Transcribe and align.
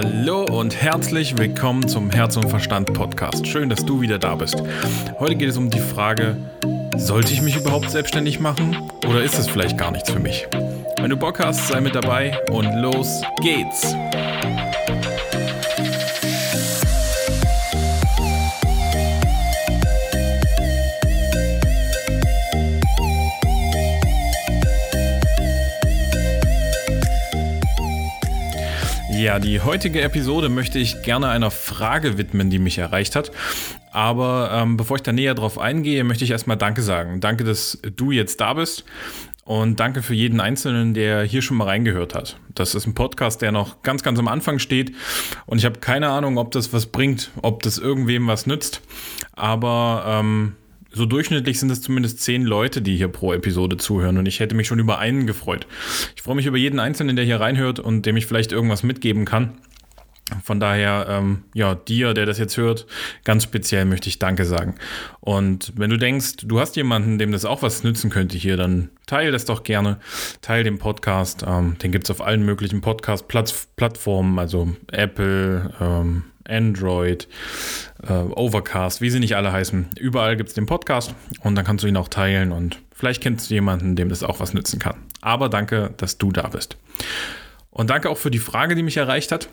Hallo 0.00 0.44
und 0.44 0.80
herzlich 0.80 1.36
willkommen 1.38 1.88
zum 1.88 2.12
Herz 2.12 2.36
und 2.36 2.48
Verstand 2.48 2.92
Podcast. 2.92 3.44
Schön, 3.48 3.68
dass 3.68 3.84
du 3.84 4.00
wieder 4.00 4.20
da 4.20 4.36
bist. 4.36 4.62
Heute 5.18 5.34
geht 5.34 5.48
es 5.48 5.56
um 5.56 5.70
die 5.70 5.80
Frage, 5.80 6.36
sollte 6.96 7.32
ich 7.32 7.42
mich 7.42 7.56
überhaupt 7.56 7.90
selbstständig 7.90 8.38
machen 8.38 8.76
oder 9.08 9.24
ist 9.24 9.36
es 9.36 9.48
vielleicht 9.48 9.76
gar 9.76 9.90
nichts 9.90 10.08
für 10.08 10.20
mich? 10.20 10.46
Wenn 11.00 11.10
du 11.10 11.16
Bock 11.16 11.40
hast, 11.40 11.66
sei 11.66 11.80
mit 11.80 11.96
dabei 11.96 12.38
und 12.52 12.72
los 12.80 13.22
geht's. 13.42 13.92
Ja, 29.18 29.40
die 29.40 29.60
heutige 29.60 30.00
Episode 30.00 30.48
möchte 30.48 30.78
ich 30.78 31.02
gerne 31.02 31.28
einer 31.28 31.50
Frage 31.50 32.18
widmen, 32.18 32.50
die 32.50 32.60
mich 32.60 32.78
erreicht 32.78 33.16
hat. 33.16 33.32
Aber 33.90 34.50
ähm, 34.52 34.76
bevor 34.76 34.98
ich 34.98 35.02
da 35.02 35.10
näher 35.10 35.34
drauf 35.34 35.58
eingehe, 35.58 36.04
möchte 36.04 36.22
ich 36.22 36.30
erstmal 36.30 36.56
Danke 36.56 36.82
sagen. 36.82 37.20
Danke, 37.20 37.42
dass 37.42 37.80
du 37.96 38.12
jetzt 38.12 38.40
da 38.40 38.54
bist. 38.54 38.84
Und 39.42 39.80
danke 39.80 40.04
für 40.04 40.14
jeden 40.14 40.38
Einzelnen, 40.38 40.94
der 40.94 41.24
hier 41.24 41.42
schon 41.42 41.56
mal 41.56 41.64
reingehört 41.64 42.14
hat. 42.14 42.38
Das 42.54 42.76
ist 42.76 42.86
ein 42.86 42.94
Podcast, 42.94 43.42
der 43.42 43.50
noch 43.50 43.82
ganz, 43.82 44.04
ganz 44.04 44.20
am 44.20 44.28
Anfang 44.28 44.60
steht. 44.60 44.94
Und 45.46 45.58
ich 45.58 45.64
habe 45.64 45.80
keine 45.80 46.10
Ahnung, 46.10 46.38
ob 46.38 46.52
das 46.52 46.72
was 46.72 46.86
bringt, 46.86 47.32
ob 47.42 47.64
das 47.64 47.76
irgendwem 47.76 48.28
was 48.28 48.46
nützt. 48.46 48.82
Aber 49.32 50.04
ähm, 50.06 50.54
so 50.92 51.06
durchschnittlich 51.06 51.58
sind 51.58 51.70
es 51.70 51.82
zumindest 51.82 52.20
zehn 52.20 52.44
Leute, 52.44 52.82
die 52.82 52.96
hier 52.96 53.08
pro 53.08 53.32
Episode 53.32 53.76
zuhören 53.76 54.18
und 54.18 54.26
ich 54.26 54.40
hätte 54.40 54.54
mich 54.54 54.66
schon 54.66 54.78
über 54.78 54.98
einen 54.98 55.26
gefreut. 55.26 55.66
Ich 56.16 56.22
freue 56.22 56.36
mich 56.36 56.46
über 56.46 56.56
jeden 56.56 56.80
Einzelnen, 56.80 57.16
der 57.16 57.24
hier 57.24 57.40
reinhört 57.40 57.78
und 57.78 58.06
dem 58.06 58.16
ich 58.16 58.26
vielleicht 58.26 58.52
irgendwas 58.52 58.82
mitgeben 58.82 59.24
kann. 59.24 59.52
Von 60.44 60.60
daher, 60.60 61.06
ähm, 61.08 61.44
ja, 61.54 61.74
dir, 61.74 62.12
der 62.12 62.26
das 62.26 62.38
jetzt 62.38 62.56
hört, 62.58 62.86
ganz 63.24 63.44
speziell 63.44 63.86
möchte 63.86 64.08
ich 64.08 64.18
Danke 64.18 64.44
sagen. 64.44 64.74
Und 65.20 65.72
wenn 65.76 65.88
du 65.88 65.96
denkst, 65.96 66.36
du 66.42 66.60
hast 66.60 66.76
jemanden, 66.76 67.18
dem 67.18 67.32
das 67.32 67.46
auch 67.46 67.62
was 67.62 67.82
nützen 67.82 68.10
könnte 68.10 68.36
hier, 68.36 68.56
dann 68.58 68.90
teile 69.06 69.30
das 69.30 69.46
doch 69.46 69.62
gerne. 69.62 69.98
Teile 70.42 70.64
den 70.64 70.78
Podcast. 70.78 71.44
Ähm, 71.46 71.76
den 71.78 71.92
gibt 71.92 72.04
es 72.04 72.10
auf 72.10 72.20
allen 72.20 72.44
möglichen 72.44 72.82
Podcast-Plattformen, 72.82 74.38
also 74.38 74.76
Apple, 74.92 75.72
ähm, 75.80 76.24
Android, 76.48 77.28
äh, 78.06 78.12
Overcast, 78.12 79.00
wie 79.00 79.10
sie 79.10 79.20
nicht 79.20 79.36
alle 79.36 79.52
heißen. 79.52 79.90
Überall 79.98 80.36
gibt 80.36 80.48
es 80.48 80.54
den 80.54 80.66
Podcast 80.66 81.14
und 81.42 81.54
dann 81.54 81.64
kannst 81.64 81.84
du 81.84 81.88
ihn 81.88 81.96
auch 81.96 82.08
teilen 82.08 82.52
und 82.52 82.78
vielleicht 82.92 83.22
kennst 83.22 83.50
du 83.50 83.54
jemanden, 83.54 83.96
dem 83.96 84.08
das 84.08 84.22
auch 84.22 84.40
was 84.40 84.54
nützen 84.54 84.78
kann. 84.78 84.96
Aber 85.20 85.48
danke, 85.48 85.94
dass 85.96 86.18
du 86.18 86.32
da 86.32 86.48
bist. 86.48 86.76
Und 87.70 87.90
danke 87.90 88.10
auch 88.10 88.18
für 88.18 88.30
die 88.30 88.38
Frage, 88.38 88.74
die 88.74 88.82
mich 88.82 88.96
erreicht 88.96 89.32
hat 89.32 89.48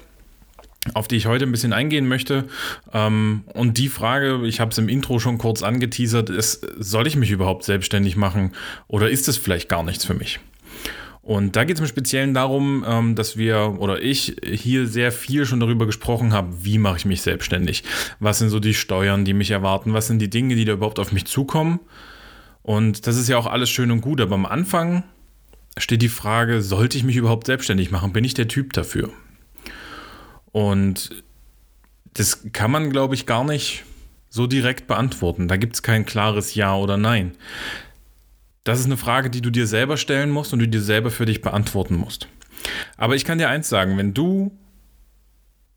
auf 0.93 1.07
die 1.07 1.15
ich 1.15 1.25
heute 1.25 1.45
ein 1.45 1.51
bisschen 1.51 1.73
eingehen 1.73 2.07
möchte. 2.07 2.45
Ähm, 2.93 3.43
und 3.53 3.77
die 3.77 3.89
Frage, 3.89 4.45
ich 4.45 4.59
habe 4.59 4.71
es 4.71 4.77
im 4.77 4.87
Intro 4.87 5.19
schon 5.19 5.37
kurz 5.37 5.63
angeteasert, 5.63 6.29
ist, 6.29 6.65
soll 6.77 7.07
ich 7.07 7.15
mich 7.15 7.31
überhaupt 7.31 7.63
selbstständig 7.63 8.15
machen 8.15 8.53
oder 8.87 9.09
ist 9.09 9.27
es 9.27 9.37
vielleicht 9.37 9.67
gar 9.67 9.83
nichts 9.83 10.05
für 10.05 10.13
mich? 10.13 10.39
Und 11.25 11.55
da 11.55 11.63
geht 11.63 11.77
es 11.77 11.81
im 11.81 11.87
Speziellen 11.87 12.35
darum, 12.35 12.85
ähm, 12.87 13.15
dass 13.15 13.35
wir 13.35 13.77
oder 13.79 13.99
ich 13.99 14.35
hier 14.45 14.85
sehr 14.85 15.11
viel 15.11 15.47
schon 15.47 15.59
darüber 15.59 15.87
gesprochen 15.87 16.33
habe, 16.33 16.63
wie 16.63 16.77
mache 16.77 16.97
ich 16.97 17.05
mich 17.05 17.23
selbstständig? 17.23 17.83
Was 18.19 18.37
sind 18.37 18.49
so 18.49 18.59
die 18.59 18.75
Steuern, 18.75 19.25
die 19.25 19.33
mich 19.33 19.49
erwarten? 19.49 19.93
Was 19.93 20.05
sind 20.05 20.19
die 20.19 20.29
Dinge, 20.29 20.55
die 20.55 20.65
da 20.65 20.73
überhaupt 20.73 20.99
auf 20.99 21.11
mich 21.11 21.25
zukommen? 21.25 21.79
Und 22.61 23.07
das 23.07 23.17
ist 23.17 23.27
ja 23.27 23.39
auch 23.39 23.47
alles 23.47 23.71
schön 23.71 23.89
und 23.89 24.01
gut, 24.01 24.21
aber 24.21 24.35
am 24.35 24.45
Anfang 24.45 25.03
steht 25.77 26.03
die 26.03 26.09
Frage, 26.09 26.61
sollte 26.61 26.95
ich 26.95 27.03
mich 27.03 27.15
überhaupt 27.15 27.47
selbstständig 27.47 27.89
machen? 27.89 28.13
Bin 28.13 28.23
ich 28.23 28.35
der 28.35 28.47
Typ 28.47 28.73
dafür? 28.73 29.09
Und 30.51 31.23
das 32.13 32.51
kann 32.53 32.69
man, 32.69 32.91
glaube 32.91 33.15
ich, 33.15 33.25
gar 33.25 33.43
nicht 33.43 33.83
so 34.29 34.45
direkt 34.45 34.85
beantworten. 34.85 35.47
Da 35.47 35.57
gibt 35.57 35.73
es 35.73 35.81
kein 35.81 36.05
klares 36.05 36.53
Ja 36.53 36.75
oder 36.75 36.97
Nein. 36.97 37.31
Das 38.65 38.79
ist 38.79 38.87
eine 38.87 38.97
Frage, 38.97 39.29
die 39.29 39.41
du 39.41 39.51
dir 39.51 39.67
selber 39.67 39.95
stellen 39.95 40.31
musst 40.31 40.51
und 40.51 40.59
du 40.59 40.67
dir 40.67 40.81
selber 40.81 41.11
für 41.11 41.25
dich 41.25 41.41
beantworten 41.41 41.95
musst. 41.95 42.27
Aber 42.97 43.15
ich 43.15 43.23
kann 43.23 43.37
dir 43.37 43.47
eins 43.47 43.69
sagen, 43.69 43.97
wenn 43.97 44.15
du 44.15 44.57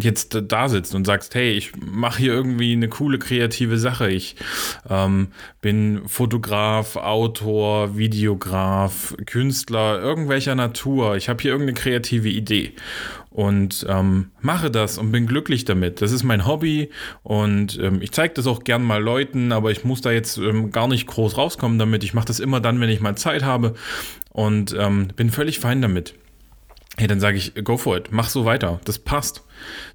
jetzt 0.01 0.39
da 0.47 0.69
sitzt 0.69 0.95
und 0.95 1.05
sagst, 1.07 1.35
hey, 1.35 1.51
ich 1.51 1.73
mache 1.77 2.19
hier 2.19 2.33
irgendwie 2.33 2.73
eine 2.73 2.89
coole 2.89 3.19
kreative 3.19 3.79
Sache. 3.79 4.09
Ich 4.09 4.37
ähm, 4.89 5.29
bin 5.61 6.03
Fotograf, 6.07 6.95
Autor, 6.95 7.97
Videograf, 7.99 9.17
Künstler, 9.27 10.01
irgendwelcher 10.01 10.55
Natur. 10.55 11.17
Ich 11.17 11.29
habe 11.29 11.43
hier 11.43 11.51
irgendeine 11.51 11.75
kreative 11.75 12.29
Idee 12.29 12.75
und 13.31 13.85
ähm, 13.89 14.31
mache 14.41 14.71
das 14.71 14.99
und 14.99 15.11
bin 15.11 15.27
glücklich 15.27 15.65
damit. 15.65 16.01
Das 16.01 16.13
ist 16.13 16.23
mein 16.23 16.47
Hobby 16.47 16.91
und 17.25 17.77
ähm, 17.83 18.01
ich 18.01 18.13
zeige 18.13 18.35
das 18.35 18.47
auch 18.47 18.63
gern 18.63 18.85
mal 18.85 19.03
Leuten, 19.03 19.51
aber 19.51 19.73
ich 19.73 19.83
muss 19.83 20.01
da 20.01 20.13
jetzt 20.13 20.39
ähm, 20.39 20.71
gar 20.71 20.87
nicht 20.87 21.09
groß 21.09 21.37
rauskommen 21.37 21.79
damit. 21.81 22.05
Ich 22.05 22.15
mache 22.15 22.27
das 22.27 22.39
immer 22.39 22.61
dann, 22.61 22.81
wenn 22.81 22.89
ich 22.89 23.01
mal 23.01 23.17
Zeit 23.17 23.43
habe 23.43 23.75
und 24.31 24.77
ähm, 24.79 25.09
bin 25.17 25.31
völlig 25.31 25.59
fein 25.59 25.83
damit. 25.83 26.15
Hey, 26.99 27.07
dann 27.07 27.21
sage 27.21 27.37
ich, 27.37 27.55
go 27.63 27.77
for 27.77 27.97
it, 27.97 28.09
mach 28.11 28.29
so 28.29 28.45
weiter, 28.45 28.81
das 28.85 28.99
passt. 28.99 29.45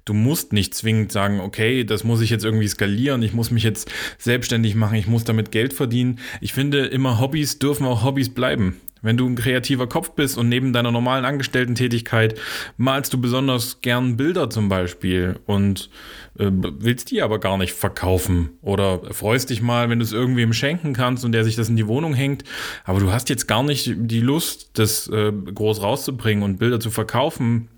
Du 0.06 0.14
musst 0.14 0.54
nicht 0.54 0.74
zwingend 0.74 1.12
sagen, 1.12 1.38
okay, 1.38 1.84
das 1.84 2.02
muss 2.02 2.22
ich 2.22 2.30
jetzt 2.30 2.46
irgendwie 2.46 2.66
skalieren, 2.66 3.22
ich 3.22 3.34
muss 3.34 3.50
mich 3.50 3.62
jetzt 3.62 3.92
selbstständig 4.16 4.74
machen, 4.74 4.94
ich 4.94 5.06
muss 5.06 5.22
damit 5.22 5.50
Geld 5.50 5.74
verdienen. 5.74 6.18
Ich 6.40 6.54
finde 6.54 6.86
immer, 6.86 7.20
Hobbys 7.20 7.58
dürfen 7.58 7.84
auch 7.84 8.04
Hobbys 8.04 8.32
bleiben. 8.32 8.80
Wenn 9.04 9.18
du 9.18 9.28
ein 9.28 9.36
kreativer 9.36 9.86
Kopf 9.86 10.12
bist 10.12 10.38
und 10.38 10.48
neben 10.48 10.72
deiner 10.72 10.90
normalen 10.90 11.26
Angestellten-Tätigkeit 11.26 12.40
malst 12.78 13.12
du 13.12 13.20
besonders 13.20 13.82
gern 13.82 14.16
Bilder 14.16 14.48
zum 14.48 14.70
Beispiel 14.70 15.38
und 15.44 15.90
äh, 16.38 16.50
willst 16.50 17.10
die 17.10 17.20
aber 17.20 17.38
gar 17.38 17.58
nicht 17.58 17.74
verkaufen 17.74 18.50
oder 18.62 19.12
freust 19.12 19.50
dich 19.50 19.60
mal, 19.60 19.90
wenn 19.90 19.98
du 19.98 20.04
es 20.04 20.12
irgendwem 20.12 20.54
schenken 20.54 20.94
kannst 20.94 21.24
und 21.24 21.32
der 21.32 21.44
sich 21.44 21.54
das 21.54 21.68
in 21.68 21.76
die 21.76 21.86
Wohnung 21.86 22.14
hängt, 22.14 22.44
aber 22.84 22.98
du 22.98 23.12
hast 23.12 23.28
jetzt 23.28 23.46
gar 23.46 23.62
nicht 23.62 23.92
die 23.94 24.20
Lust, 24.20 24.70
das 24.78 25.06
äh, 25.08 25.30
groß 25.32 25.82
rauszubringen 25.82 26.42
und 26.42 26.58
Bilder 26.58 26.80
zu 26.80 26.90
verkaufen, 26.90 27.68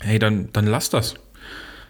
hey, 0.00 0.18
dann, 0.18 0.50
dann 0.52 0.66
lass 0.66 0.90
das. 0.90 1.14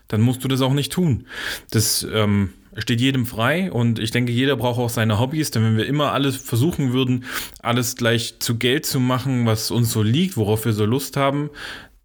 Dann 0.07 0.21
musst 0.21 0.45
du 0.45 0.49
das 0.49 0.61
auch 0.61 0.75
nicht 0.75 0.93
tun. 0.93 1.27
Das 1.71 2.07
ähm, 2.13 2.51
steht 2.77 3.01
jedem 3.01 3.27
frei 3.27 3.71
und 3.71 3.99
ich 3.99 4.11
denke, 4.11 4.33
jeder 4.33 4.57
braucht 4.57 4.79
auch 4.79 4.91
seine 4.91 5.19
Hobbys, 5.19 5.51
denn 5.51 5.65
wenn 5.65 5.77
wir 5.77 5.87
immer 5.87 6.13
alles 6.13 6.37
versuchen 6.37 6.93
würden, 6.93 7.25
alles 7.61 7.97
gleich 7.97 8.39
zu 8.39 8.59
Geld 8.59 8.87
zu 8.87 9.01
machen, 9.01 9.47
was 9.47 9.71
uns 9.71 9.91
so 9.93 10.03
liegt, 10.03 10.37
worauf 10.37 10.65
wir 10.65 10.73
so 10.73 10.85
Lust 10.85 11.17
haben, 11.17 11.51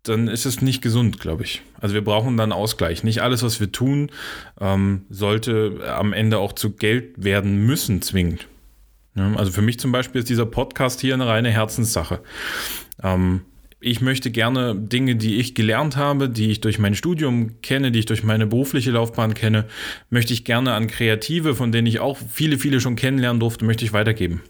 dann 0.03 0.27
ist 0.27 0.45
es 0.45 0.61
nicht 0.61 0.81
gesund, 0.81 1.19
glaube 1.19 1.43
ich. 1.43 1.61
Also 1.79 1.95
wir 1.95 2.03
brauchen 2.03 2.37
dann 2.37 2.51
Ausgleich. 2.51 3.03
Nicht 3.03 3.21
alles, 3.21 3.43
was 3.43 3.59
wir 3.59 3.71
tun, 3.71 4.11
ähm, 4.59 5.05
sollte 5.09 5.79
am 5.97 6.13
Ende 6.13 6.37
auch 6.37 6.53
zu 6.53 6.71
Geld 6.71 7.23
werden 7.23 7.65
müssen, 7.65 8.01
zwingend. 8.01 8.47
Ja, 9.15 9.33
also 9.35 9.51
für 9.51 9.61
mich 9.61 9.79
zum 9.79 9.91
Beispiel 9.91 10.19
ist 10.19 10.29
dieser 10.29 10.45
Podcast 10.45 11.01
hier 11.01 11.13
eine 11.13 11.27
reine 11.27 11.49
Herzenssache. 11.49 12.21
Ähm, 13.01 13.41
ich 13.85 14.01
möchte 14.01 14.31
gerne 14.31 14.75
Dinge, 14.75 15.15
die 15.15 15.35
ich 15.35 15.53
gelernt 15.53 15.95
habe, 15.95 16.27
die 16.27 16.49
ich 16.49 16.59
durch 16.59 16.79
mein 16.79 16.95
Studium 16.95 17.61
kenne, 17.61 17.91
die 17.91 17.99
ich 17.99 18.07
durch 18.07 18.23
meine 18.23 18.47
berufliche 18.47 18.89
Laufbahn 18.89 19.35
kenne, 19.35 19.65
möchte 20.09 20.33
ich 20.33 20.43
gerne 20.43 20.73
an 20.73 20.87
Kreative, 20.87 21.53
von 21.53 21.71
denen 21.71 21.85
ich 21.85 21.99
auch 21.99 22.17
viele, 22.17 22.57
viele 22.57 22.81
schon 22.81 22.95
kennenlernen 22.95 23.39
durfte, 23.39 23.63
möchte 23.63 23.85
ich 23.85 23.93
weitergeben. 23.93 24.41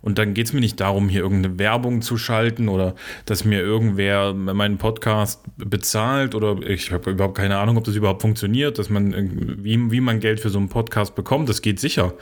Und 0.00 0.16
dann 0.16 0.32
geht 0.32 0.46
es 0.46 0.54
mir 0.54 0.60
nicht 0.60 0.80
darum, 0.80 1.10
hier 1.10 1.20
irgendeine 1.20 1.58
Werbung 1.58 2.00
zu 2.00 2.16
schalten 2.16 2.70
oder 2.70 2.94
dass 3.26 3.44
mir 3.44 3.60
irgendwer 3.60 4.32
meinen 4.32 4.78
Podcast 4.78 5.42
bezahlt 5.58 6.34
oder 6.34 6.56
ich 6.66 6.90
habe 6.90 7.10
überhaupt 7.10 7.36
keine 7.36 7.58
Ahnung, 7.58 7.76
ob 7.76 7.84
das 7.84 7.94
überhaupt 7.94 8.22
funktioniert, 8.22 8.78
dass 8.78 8.88
man, 8.88 9.14
wie, 9.62 9.90
wie 9.90 10.00
man 10.00 10.18
Geld 10.18 10.40
für 10.40 10.48
so 10.48 10.58
einen 10.58 10.70
Podcast 10.70 11.14
bekommt, 11.14 11.50
das 11.50 11.60
geht 11.60 11.78
sicher. 11.78 12.14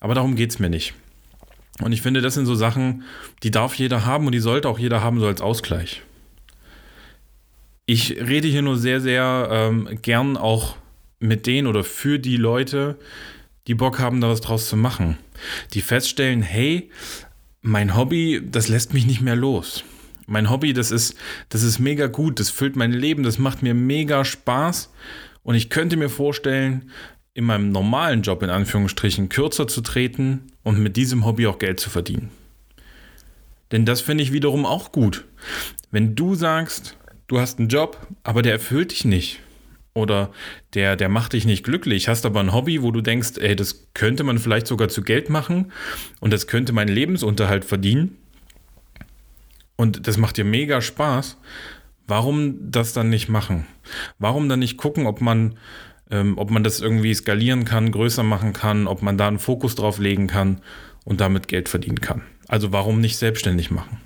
Aber 0.00 0.14
darum 0.14 0.34
geht 0.34 0.48
es 0.48 0.58
mir 0.58 0.70
nicht. 0.70 0.94
Und 1.80 1.92
ich 1.92 2.02
finde, 2.02 2.20
das 2.20 2.34
sind 2.34 2.46
so 2.46 2.54
Sachen, 2.54 3.04
die 3.42 3.50
darf 3.50 3.74
jeder 3.74 4.04
haben 4.04 4.26
und 4.26 4.32
die 4.32 4.40
sollte 4.40 4.68
auch 4.68 4.78
jeder 4.78 5.02
haben, 5.02 5.20
so 5.20 5.26
als 5.26 5.40
Ausgleich. 5.40 6.02
Ich 7.86 8.10
rede 8.20 8.48
hier 8.48 8.62
nur 8.62 8.76
sehr, 8.76 9.00
sehr 9.00 9.48
ähm, 9.50 9.88
gern 10.02 10.36
auch 10.36 10.76
mit 11.18 11.46
denen 11.46 11.66
oder 11.66 11.84
für 11.84 12.18
die 12.18 12.36
Leute, 12.36 12.98
die 13.66 13.74
Bock 13.74 13.98
haben, 13.98 14.20
da 14.20 14.28
was 14.28 14.40
draus 14.40 14.68
zu 14.68 14.76
machen. 14.76 15.18
Die 15.74 15.80
feststellen, 15.80 16.42
hey, 16.42 16.90
mein 17.62 17.96
Hobby, 17.96 18.42
das 18.44 18.68
lässt 18.68 18.94
mich 18.94 19.06
nicht 19.06 19.20
mehr 19.20 19.36
los. 19.36 19.84
Mein 20.26 20.50
Hobby, 20.50 20.72
das 20.72 20.90
ist, 20.90 21.14
das 21.48 21.62
ist 21.62 21.78
mega 21.78 22.06
gut, 22.06 22.40
das 22.40 22.50
füllt 22.50 22.76
mein 22.76 22.92
Leben, 22.92 23.22
das 23.22 23.38
macht 23.38 23.62
mir 23.62 23.74
mega 23.74 24.24
Spaß. 24.24 24.92
Und 25.42 25.54
ich 25.54 25.70
könnte 25.70 25.96
mir 25.96 26.08
vorstellen, 26.08 26.90
in 27.40 27.46
meinem 27.46 27.72
normalen 27.72 28.22
Job 28.22 28.42
in 28.42 28.50
Anführungsstrichen 28.50 29.28
kürzer 29.28 29.66
zu 29.66 29.80
treten 29.80 30.52
und 30.62 30.78
mit 30.78 30.96
diesem 30.96 31.24
Hobby 31.26 31.46
auch 31.46 31.58
Geld 31.58 31.80
zu 31.80 31.90
verdienen. 31.90 32.30
Denn 33.72 33.84
das 33.84 34.00
finde 34.00 34.22
ich 34.22 34.32
wiederum 34.32 34.66
auch 34.66 34.92
gut. 34.92 35.24
Wenn 35.90 36.14
du 36.14 36.34
sagst, 36.34 36.96
du 37.26 37.40
hast 37.40 37.58
einen 37.58 37.68
Job, 37.68 37.98
aber 38.22 38.42
der 38.42 38.52
erfüllt 38.52 38.92
dich 38.92 39.04
nicht 39.04 39.40
oder 39.94 40.30
der, 40.74 40.96
der 40.96 41.08
macht 41.08 41.32
dich 41.32 41.46
nicht 41.46 41.64
glücklich, 41.64 42.08
hast 42.08 42.26
aber 42.26 42.40
ein 42.40 42.52
Hobby, 42.52 42.82
wo 42.82 42.90
du 42.90 43.00
denkst, 43.00 43.38
ey, 43.38 43.56
das 43.56 43.88
könnte 43.94 44.22
man 44.22 44.38
vielleicht 44.38 44.66
sogar 44.66 44.88
zu 44.88 45.02
Geld 45.02 45.30
machen 45.30 45.72
und 46.20 46.32
das 46.32 46.46
könnte 46.46 46.72
meinen 46.72 46.94
Lebensunterhalt 46.94 47.64
verdienen 47.64 48.16
und 49.76 50.06
das 50.06 50.18
macht 50.18 50.36
dir 50.36 50.44
mega 50.44 50.82
Spaß, 50.82 51.38
warum 52.06 52.70
das 52.70 52.92
dann 52.92 53.08
nicht 53.08 53.28
machen? 53.28 53.66
Warum 54.18 54.48
dann 54.48 54.58
nicht 54.58 54.76
gucken, 54.76 55.06
ob 55.06 55.22
man, 55.22 55.56
ähm, 56.10 56.36
ob 56.36 56.50
man 56.50 56.64
das 56.64 56.80
irgendwie 56.80 57.14
skalieren 57.14 57.64
kann, 57.64 57.90
größer 57.90 58.22
machen 58.22 58.52
kann, 58.52 58.86
ob 58.86 59.02
man 59.02 59.18
da 59.18 59.28
einen 59.28 59.38
Fokus 59.38 59.74
drauf 59.74 59.98
legen 59.98 60.26
kann 60.26 60.60
und 61.04 61.20
damit 61.20 61.48
Geld 61.48 61.68
verdienen 61.68 62.00
kann? 62.00 62.22
Also 62.48 62.72
warum 62.72 63.00
nicht 63.00 63.16
selbstständig 63.16 63.70
machen? 63.70 63.98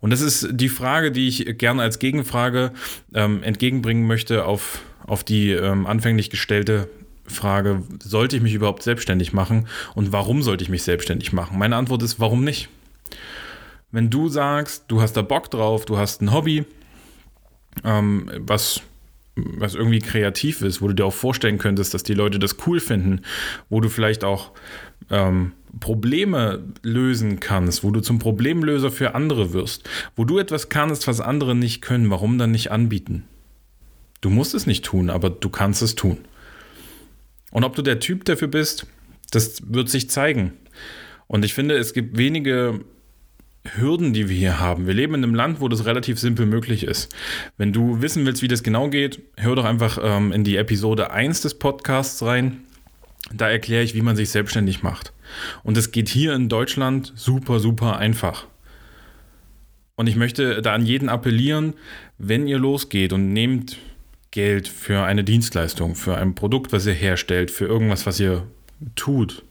Und 0.00 0.10
das 0.10 0.20
ist 0.20 0.48
die 0.50 0.68
Frage, 0.68 1.12
die 1.12 1.28
ich 1.28 1.58
gerne 1.58 1.82
als 1.82 2.00
Gegenfrage 2.00 2.72
ähm, 3.14 3.42
entgegenbringen 3.42 4.06
möchte 4.06 4.44
auf, 4.44 4.80
auf 5.06 5.22
die 5.22 5.52
ähm, 5.52 5.86
anfänglich 5.86 6.28
gestellte 6.28 6.88
Frage, 7.24 7.82
sollte 8.02 8.36
ich 8.36 8.42
mich 8.42 8.54
überhaupt 8.54 8.82
selbstständig 8.82 9.32
machen 9.32 9.68
und 9.94 10.12
warum 10.12 10.42
sollte 10.42 10.64
ich 10.64 10.70
mich 10.70 10.82
selbstständig 10.82 11.32
machen? 11.32 11.56
Meine 11.56 11.76
Antwort 11.76 12.02
ist, 12.02 12.18
warum 12.18 12.42
nicht? 12.42 12.68
Wenn 13.92 14.10
du 14.10 14.28
sagst, 14.28 14.84
du 14.88 15.00
hast 15.00 15.12
da 15.12 15.22
Bock 15.22 15.50
drauf, 15.50 15.84
du 15.84 15.98
hast 15.98 16.20
ein 16.20 16.32
Hobby, 16.32 16.64
ähm, 17.84 18.30
was, 18.38 18.82
was 19.34 19.74
irgendwie 19.74 20.00
kreativ 20.00 20.62
ist, 20.62 20.82
wo 20.82 20.88
du 20.88 20.94
dir 20.94 21.06
auch 21.06 21.14
vorstellen 21.14 21.58
könntest, 21.58 21.94
dass 21.94 22.02
die 22.02 22.14
Leute 22.14 22.38
das 22.38 22.56
cool 22.66 22.80
finden, 22.80 23.22
wo 23.70 23.80
du 23.80 23.88
vielleicht 23.88 24.24
auch 24.24 24.52
ähm, 25.10 25.52
Probleme 25.80 26.62
lösen 26.82 27.40
kannst, 27.40 27.82
wo 27.82 27.90
du 27.90 28.00
zum 28.00 28.18
Problemlöser 28.18 28.90
für 28.90 29.14
andere 29.14 29.52
wirst, 29.52 29.88
wo 30.16 30.24
du 30.24 30.38
etwas 30.38 30.68
kannst, 30.68 31.06
was 31.06 31.20
andere 31.20 31.54
nicht 31.54 31.80
können, 31.80 32.10
warum 32.10 32.36
dann 32.38 32.50
nicht 32.50 32.70
anbieten? 32.70 33.24
Du 34.20 34.30
musst 34.30 34.54
es 34.54 34.66
nicht 34.66 34.84
tun, 34.84 35.10
aber 35.10 35.30
du 35.30 35.48
kannst 35.48 35.82
es 35.82 35.94
tun. 35.94 36.18
Und 37.50 37.64
ob 37.64 37.74
du 37.74 37.82
der 37.82 38.00
Typ 38.00 38.24
dafür 38.24 38.48
bist, 38.48 38.86
das 39.30 39.62
wird 39.72 39.88
sich 39.88 40.10
zeigen. 40.10 40.52
Und 41.26 41.44
ich 41.44 41.54
finde, 41.54 41.76
es 41.76 41.94
gibt 41.94 42.18
wenige 42.18 42.80
Hürden, 43.64 44.12
die 44.12 44.28
wir 44.28 44.36
hier 44.36 44.58
haben. 44.58 44.86
Wir 44.86 44.94
leben 44.94 45.14
in 45.14 45.22
einem 45.22 45.34
Land, 45.34 45.60
wo 45.60 45.68
das 45.68 45.84
relativ 45.84 46.18
simpel 46.18 46.46
möglich 46.46 46.84
ist. 46.84 47.14
Wenn 47.56 47.72
du 47.72 48.02
wissen 48.02 48.26
willst, 48.26 48.42
wie 48.42 48.48
das 48.48 48.62
genau 48.62 48.88
geht, 48.88 49.20
hör 49.36 49.54
doch 49.54 49.64
einfach 49.64 49.98
ähm, 50.02 50.32
in 50.32 50.42
die 50.42 50.56
Episode 50.56 51.12
1 51.12 51.42
des 51.42 51.58
Podcasts 51.58 52.22
rein. 52.22 52.62
Da 53.32 53.48
erkläre 53.48 53.84
ich, 53.84 53.94
wie 53.94 54.02
man 54.02 54.16
sich 54.16 54.30
selbstständig 54.30 54.82
macht. 54.82 55.12
Und 55.62 55.76
es 55.76 55.92
geht 55.92 56.08
hier 56.08 56.34
in 56.34 56.48
Deutschland 56.48 57.12
super, 57.14 57.60
super 57.60 57.98
einfach. 57.98 58.46
Und 59.94 60.08
ich 60.08 60.16
möchte 60.16 60.60
da 60.60 60.74
an 60.74 60.84
jeden 60.84 61.08
appellieren, 61.08 61.74
wenn 62.18 62.48
ihr 62.48 62.58
losgeht 62.58 63.12
und 63.12 63.32
nehmt 63.32 63.78
Geld 64.32 64.66
für 64.66 65.04
eine 65.04 65.22
Dienstleistung, 65.22 65.94
für 65.94 66.16
ein 66.16 66.34
Produkt, 66.34 66.72
was 66.72 66.86
ihr 66.86 66.94
herstellt, 66.94 67.50
für 67.50 67.66
irgendwas, 67.66 68.06
was 68.06 68.18
ihr 68.18 68.46
tut, 68.96 69.44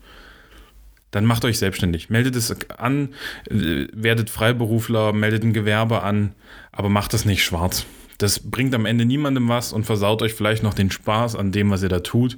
dann 1.12 1.25
macht 1.25 1.46
euch 1.46 1.60
selbstständig. 1.60 2.10
Meldet 2.10 2.36
es 2.36 2.56
an, 2.69 3.10
werdet 3.50 4.30
Freiberufler, 4.30 5.13
meldet 5.13 5.44
ein 5.44 5.54
Gewerbe 5.54 6.04
an, 6.04 6.34
aber 6.72 6.90
macht 6.90 7.13
es 7.13 7.25
nicht 7.25 7.44
schwarz. 7.44 7.86
Das 8.18 8.40
bringt 8.40 8.74
am 8.75 8.86
Ende 8.86 9.06
niemandem 9.06 9.50
was 9.50 9.74
und 9.74 9.86
versaut 9.86 10.22
euch 10.22 10.34
vielleicht 10.34 10.63
noch 10.63 10.74
den 10.74 10.92
Spaß 10.92 11.36
an 11.36 11.52
dem, 11.52 11.72
was 11.72 11.84
ihr 11.84 11.90
da 11.90 12.00
tut 12.00 12.38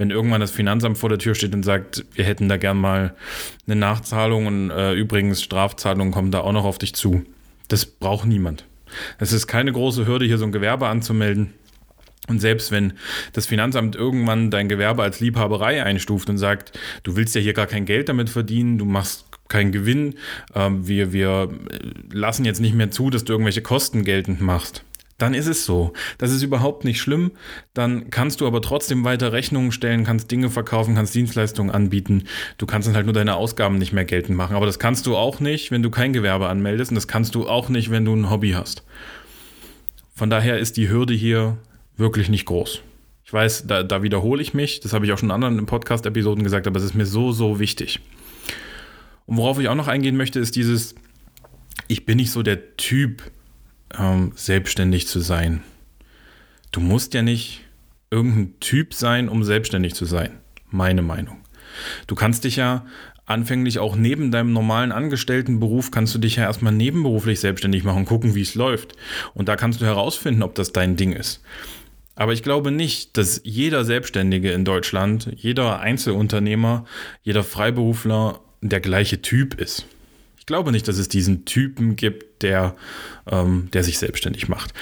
wenn 0.00 0.10
irgendwann 0.10 0.40
das 0.40 0.50
Finanzamt 0.50 0.96
vor 0.96 1.10
der 1.10 1.18
Tür 1.18 1.34
steht 1.34 1.54
und 1.54 1.62
sagt, 1.62 2.06
wir 2.14 2.24
hätten 2.24 2.48
da 2.48 2.56
gern 2.56 2.78
mal 2.78 3.14
eine 3.66 3.76
Nachzahlung 3.76 4.46
und 4.46 4.70
äh, 4.70 4.94
übrigens 4.94 5.42
Strafzahlungen 5.42 6.10
kommen 6.10 6.30
da 6.30 6.40
auch 6.40 6.52
noch 6.52 6.64
auf 6.64 6.78
dich 6.78 6.94
zu. 6.94 7.26
Das 7.68 7.84
braucht 7.84 8.26
niemand. 8.26 8.64
Es 9.18 9.34
ist 9.34 9.46
keine 9.46 9.72
große 9.72 10.06
Hürde, 10.06 10.24
hier 10.24 10.38
so 10.38 10.46
ein 10.46 10.52
Gewerbe 10.52 10.88
anzumelden. 10.88 11.52
Und 12.30 12.38
selbst 12.38 12.70
wenn 12.70 12.92
das 13.32 13.46
Finanzamt 13.46 13.96
irgendwann 13.96 14.50
dein 14.50 14.68
Gewerbe 14.68 15.02
als 15.02 15.18
Liebhaberei 15.18 15.82
einstuft 15.82 16.30
und 16.30 16.38
sagt, 16.38 16.78
du 17.02 17.16
willst 17.16 17.34
ja 17.34 17.40
hier 17.40 17.54
gar 17.54 17.66
kein 17.66 17.84
Geld 17.84 18.08
damit 18.08 18.30
verdienen, 18.30 18.78
du 18.78 18.84
machst 18.84 19.26
keinen 19.48 19.72
Gewinn, 19.72 20.14
äh, 20.54 20.70
wir, 20.70 21.12
wir 21.12 21.48
lassen 22.12 22.44
jetzt 22.44 22.60
nicht 22.60 22.74
mehr 22.74 22.92
zu, 22.92 23.10
dass 23.10 23.24
du 23.24 23.32
irgendwelche 23.32 23.62
Kosten 23.62 24.04
geltend 24.04 24.40
machst, 24.40 24.84
dann 25.18 25.34
ist 25.34 25.48
es 25.48 25.66
so. 25.66 25.92
Das 26.18 26.30
ist 26.30 26.42
überhaupt 26.42 26.84
nicht 26.84 27.00
schlimm. 27.00 27.32
Dann 27.74 28.10
kannst 28.10 28.40
du 28.40 28.46
aber 28.46 28.62
trotzdem 28.62 29.04
weiter 29.04 29.32
Rechnungen 29.32 29.72
stellen, 29.72 30.04
kannst 30.04 30.30
Dinge 30.30 30.50
verkaufen, 30.50 30.94
kannst 30.94 31.14
Dienstleistungen 31.14 31.74
anbieten. 31.74 32.24
Du 32.58 32.64
kannst 32.64 32.88
dann 32.88 32.94
halt 32.94 33.06
nur 33.06 33.12
deine 33.12 33.34
Ausgaben 33.34 33.76
nicht 33.76 33.92
mehr 33.92 34.04
geltend 34.04 34.38
machen. 34.38 34.56
Aber 34.56 34.66
das 34.66 34.78
kannst 34.78 35.06
du 35.06 35.16
auch 35.16 35.40
nicht, 35.40 35.72
wenn 35.72 35.82
du 35.82 35.90
kein 35.90 36.12
Gewerbe 36.12 36.48
anmeldest 36.48 36.92
und 36.92 36.94
das 36.94 37.08
kannst 37.08 37.34
du 37.34 37.48
auch 37.48 37.68
nicht, 37.68 37.90
wenn 37.90 38.04
du 38.04 38.14
ein 38.14 38.30
Hobby 38.30 38.52
hast. 38.52 38.84
Von 40.14 40.30
daher 40.30 40.58
ist 40.58 40.76
die 40.76 40.88
Hürde 40.88 41.14
hier 41.14 41.58
wirklich 42.00 42.28
nicht 42.28 42.46
groß. 42.46 42.82
Ich 43.24 43.32
weiß, 43.32 43.66
da, 43.68 43.84
da 43.84 44.02
wiederhole 44.02 44.42
ich 44.42 44.54
mich. 44.54 44.80
Das 44.80 44.92
habe 44.92 45.06
ich 45.06 45.12
auch 45.12 45.18
schon 45.18 45.28
in 45.28 45.34
anderen 45.34 45.64
Podcast-Episoden 45.66 46.42
gesagt, 46.42 46.66
aber 46.66 46.78
es 46.78 46.84
ist 46.84 46.94
mir 46.94 47.06
so, 47.06 47.30
so 47.30 47.60
wichtig. 47.60 48.00
Und 49.26 49.36
worauf 49.36 49.60
ich 49.60 49.68
auch 49.68 49.76
noch 49.76 49.86
eingehen 49.86 50.16
möchte, 50.16 50.40
ist 50.40 50.56
dieses, 50.56 50.96
ich 51.86 52.04
bin 52.04 52.16
nicht 52.16 52.32
so 52.32 52.42
der 52.42 52.76
Typ, 52.76 53.22
ähm, 53.96 54.32
selbstständig 54.34 55.06
zu 55.06 55.20
sein. 55.20 55.62
Du 56.72 56.80
musst 56.80 57.14
ja 57.14 57.22
nicht 57.22 57.60
irgendein 58.10 58.58
Typ 58.58 58.94
sein, 58.94 59.28
um 59.28 59.44
selbstständig 59.44 59.94
zu 59.94 60.04
sein. 60.04 60.40
Meine 60.70 61.02
Meinung. 61.02 61.38
Du 62.06 62.14
kannst 62.14 62.44
dich 62.44 62.56
ja 62.56 62.84
anfänglich 63.26 63.78
auch 63.78 63.94
neben 63.94 64.32
deinem 64.32 64.52
normalen 64.52 64.90
Angestelltenberuf, 64.90 65.92
kannst 65.92 66.14
du 66.14 66.18
dich 66.18 66.36
ja 66.36 66.44
erstmal 66.44 66.72
nebenberuflich 66.72 67.38
selbstständig 67.38 67.84
machen, 67.84 68.04
gucken, 68.04 68.34
wie 68.34 68.42
es 68.42 68.56
läuft. 68.56 68.94
Und 69.34 69.48
da 69.48 69.54
kannst 69.54 69.80
du 69.80 69.86
herausfinden, 69.86 70.42
ob 70.42 70.56
das 70.56 70.72
dein 70.72 70.96
Ding 70.96 71.12
ist. 71.12 71.40
Aber 72.20 72.34
ich 72.34 72.42
glaube 72.42 72.70
nicht, 72.70 73.16
dass 73.16 73.40
jeder 73.44 73.84
Selbstständige 73.84 74.52
in 74.52 74.64
Deutschland, 74.64 75.30
jeder 75.36 75.80
Einzelunternehmer, 75.80 76.84
jeder 77.22 77.42
Freiberufler 77.42 78.40
der 78.60 78.80
gleiche 78.80 79.22
Typ 79.22 79.58
ist 79.58 79.86
glaube 80.50 80.72
nicht, 80.72 80.88
dass 80.88 80.98
es 80.98 81.06
diesen 81.06 81.44
Typen 81.44 81.94
gibt, 81.94 82.42
der, 82.42 82.74
ähm, 83.30 83.68
der 83.72 83.84
sich 83.84 84.00
selbstständig 84.00 84.48
macht. 84.48 84.74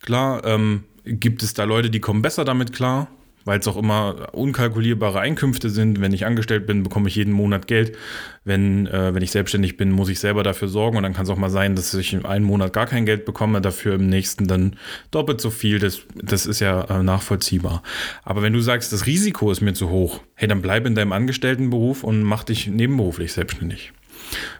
Klar, 0.00 0.44
ähm, 0.44 0.84
gibt 1.04 1.42
es 1.42 1.54
da 1.54 1.64
Leute, 1.64 1.90
die 1.90 1.98
kommen 1.98 2.22
besser 2.22 2.44
damit 2.44 2.72
klar, 2.72 3.08
weil 3.48 3.60
es 3.60 3.66
auch 3.66 3.78
immer 3.78 4.34
unkalkulierbare 4.34 5.20
Einkünfte 5.20 5.70
sind. 5.70 6.02
Wenn 6.02 6.12
ich 6.12 6.26
angestellt 6.26 6.66
bin, 6.66 6.82
bekomme 6.82 7.08
ich 7.08 7.16
jeden 7.16 7.32
Monat 7.32 7.66
Geld. 7.66 7.96
Wenn, 8.44 8.86
äh, 8.88 9.14
wenn 9.14 9.22
ich 9.22 9.30
selbstständig 9.30 9.78
bin, 9.78 9.90
muss 9.90 10.10
ich 10.10 10.20
selber 10.20 10.42
dafür 10.42 10.68
sorgen. 10.68 10.98
Und 10.98 11.04
dann 11.04 11.14
kann 11.14 11.24
es 11.24 11.30
auch 11.30 11.38
mal 11.38 11.48
sein, 11.48 11.74
dass 11.74 11.94
ich 11.94 12.12
in 12.12 12.26
einem 12.26 12.44
Monat 12.44 12.74
gar 12.74 12.84
kein 12.84 13.06
Geld 13.06 13.24
bekomme, 13.24 13.62
dafür 13.62 13.94
im 13.94 14.06
nächsten 14.06 14.48
dann 14.48 14.76
doppelt 15.10 15.40
so 15.40 15.48
viel. 15.48 15.78
Das, 15.78 16.02
das 16.14 16.44
ist 16.44 16.60
ja 16.60 16.82
äh, 16.90 17.02
nachvollziehbar. 17.02 17.82
Aber 18.22 18.42
wenn 18.42 18.52
du 18.52 18.60
sagst, 18.60 18.92
das 18.92 19.06
Risiko 19.06 19.50
ist 19.50 19.62
mir 19.62 19.72
zu 19.72 19.88
hoch, 19.88 20.20
hey, 20.34 20.46
dann 20.46 20.60
bleib 20.60 20.84
in 20.84 20.94
deinem 20.94 21.12
Angestelltenberuf 21.12 22.04
und 22.04 22.22
mach 22.22 22.44
dich 22.44 22.66
nebenberuflich 22.66 23.32
selbstständig. 23.32 23.94